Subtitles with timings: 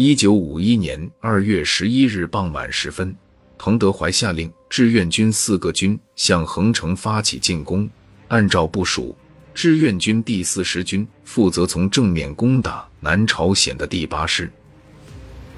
[0.00, 3.12] 一九五一年二月十一日傍晚时分，
[3.58, 7.90] 彭德怀下令志愿军四个军向横城发起进攻。
[8.28, 9.16] 按照部署，
[9.52, 14.48] 志愿军第四十军负责从正面攻打南朝鲜的第八师，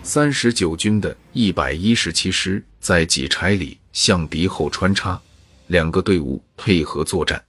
[0.02, 5.20] 三十九军的一百一十七师在几差里向敌后穿插，
[5.66, 7.44] 两个队伍配合作战。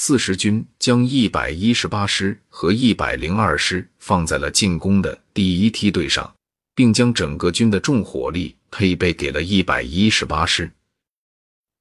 [0.00, 6.32] 四十军将一百一十八师和一百零二师放在了进攻的第一梯队上，
[6.72, 10.70] 并将整个军的重火力配备给了一百一十八师。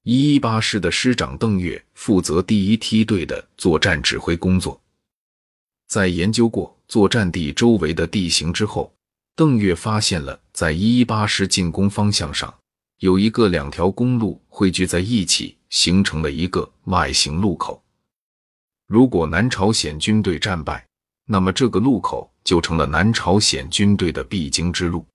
[0.01, 4.81] 一一八师的师长邓岳负责第一梯队的作战指挥工作。
[5.87, 8.91] 在研究过作战地周围的地形之后，
[9.35, 12.51] 邓岳发现了在一一八师进攻方向上
[12.97, 17.83] 有一个两条公路汇聚在一起，形成了一个 Y 形路口。
[18.87, 20.85] 如果南朝鲜军队战败，
[21.25, 25.05] 那么这个路口就成了南朝鲜军队的必经之路。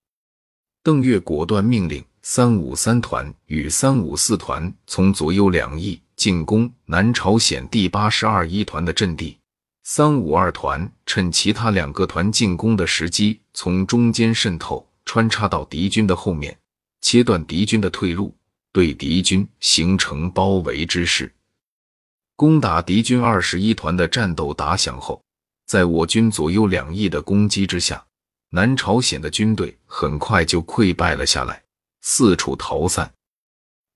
[0.82, 9.38] 邓岳果断命令三五三团与三五四团从左右两翼进攻南朝鲜第八十二一团的阵地，
[9.84, 16.54] 三五二团趁其他两个团进攻的时机，从中间渗透，穿插到敌军的后面，
[17.00, 18.36] 切断敌军的退路，
[18.70, 21.32] 对敌军形成包围之势。
[22.42, 25.22] 攻打敌军二十一团的战斗打响后，
[25.64, 28.04] 在我军左右两翼的攻击之下，
[28.50, 31.62] 南朝鲜的军队很快就溃败了下来，
[32.00, 33.08] 四处逃散。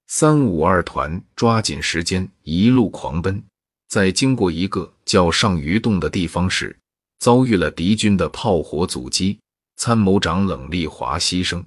[0.06, 3.42] 三五二团抓紧时间一路狂奔，
[3.88, 6.78] 在经过一个叫上鱼洞的地方时，
[7.18, 9.40] 遭遇了敌军的炮火阻击，
[9.74, 11.64] 参谋长冷立华牺牲。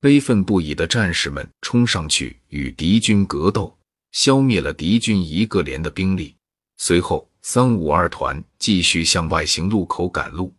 [0.00, 3.76] 悲愤不已的战士们冲上去与敌军格斗。
[4.14, 6.36] 消灭了敌军一个连的兵力，
[6.76, 10.54] 随后三五二团继续向外行路口赶路。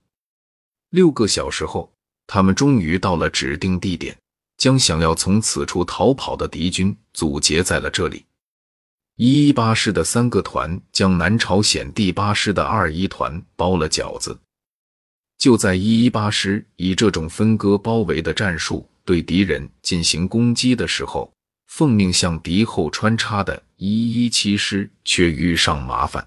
[0.90, 1.90] 六个小时后，
[2.28, 4.18] 他们终于到了指定地点，
[4.58, 8.26] 将想要从此处逃跑的敌军阻截在了这里。
[9.16, 14.38] 一一八师的三个团将南朝鲜第八师的二一团包了饺子。
[15.38, 21.32] 就在一一八师以这种分割包围的战术对敌人进行攻击的时候，
[21.78, 26.26] 奉命向敌后穿插的一一七师却遇上麻烦。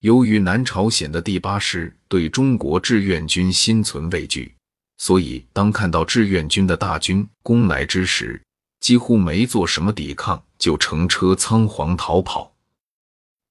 [0.00, 4.52] 由于南朝鲜的第八师对中国志愿军心存畏惧，
[4.98, 8.42] 所以当看到志愿军的大军攻来之时，
[8.80, 12.52] 几乎没做什么抵抗，就乘车仓皇逃跑。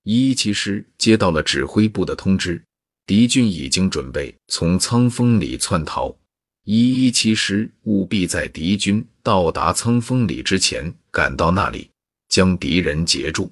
[0.04, 2.62] 一一七师接到了指挥部的通知，
[3.06, 6.14] 敌军已经准备从仓峰里窜逃。
[6.64, 11.90] 一一七师务必在敌军到达仓峰里之前赶到那里，
[12.30, 13.52] 将敌人截住，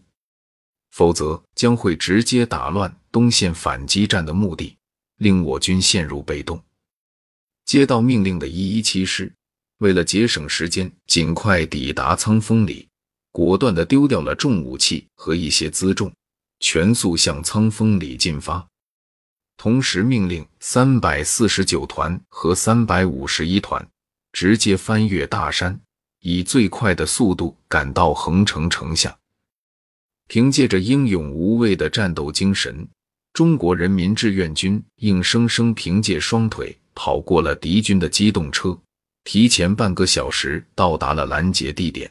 [0.91, 4.77] 否则将会直接打乱东线反击战的目的，
[5.17, 6.61] 令我军陷入被动。
[7.65, 9.33] 接到命令的一一七师，
[9.79, 12.87] 为了节省时间，尽快抵达仓峰里，
[13.31, 16.13] 果断地丢掉了重武器和一些辎重，
[16.59, 18.67] 全速向仓峰里进发。
[19.59, 23.85] 同时命令三百四十九团和三百五十一团
[24.31, 25.77] 直接翻越大山，
[26.21, 29.13] 以最快的速度赶到横城城下。
[30.29, 32.87] 凭借着英勇无畏的战斗精神，
[33.33, 38.79] 中国人民志愿军硬生生凭借双腿跑过了敌军的机动车，
[39.25, 42.09] 提前半个小时到达了拦截地点。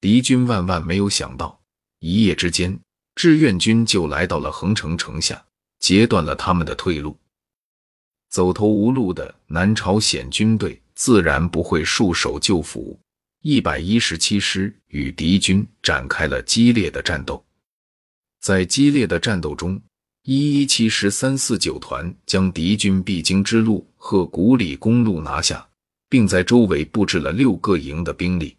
[0.00, 1.60] 敌军万万没有想到，
[1.98, 2.80] 一夜之间，
[3.16, 5.44] 志愿军就来到了横城城下。
[5.78, 7.16] 截断了他们的退路，
[8.30, 12.96] 走投无路的南朝鲜军队自然不会束手就缚。
[13.42, 17.42] 一百一十七师与敌军展开了激烈的战斗，
[18.40, 19.80] 在激烈的战斗中，
[20.24, 25.66] 一一七师三四九团将敌军必经之路和古里公路拿下，
[26.08, 28.56] 并在周围布置了六个营的兵力。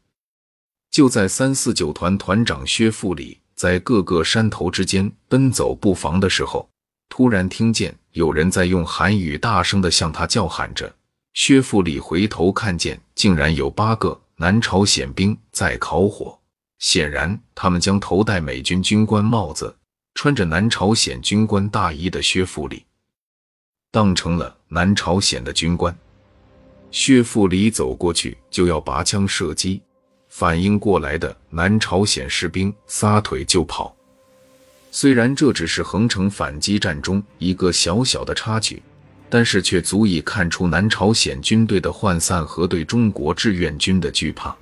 [0.89, 6.67] 就在三四九团团长薛富礼在各个山头之间奔走布防的时候，
[7.09, 10.95] 突然听见有人在用韩语大声的向他叫喊着。
[11.33, 16.37] 薛富礼回头看见，竟然有八个南朝鲜兵在烤火。
[16.79, 19.75] 显然，他们将头戴美军军官帽子、
[20.15, 22.85] 穿着南朝鲜军官大衣的薛富礼
[23.91, 25.95] 当成了南朝鲜的军官。
[26.89, 29.81] 薛富礼走过去就要拔枪射击，
[30.29, 33.95] 反应过来的南朝鲜士兵撒腿就跑。
[34.91, 38.81] 虽然这只是横城反击战中一个小小的插曲，
[39.29, 44.55] 但是却足以看出南朝鲜军队的涣散和对中国志愿军的惧怕。